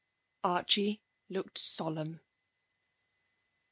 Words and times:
Archie 0.43 0.99
looked 1.29 1.59
solemn. 1.59 2.21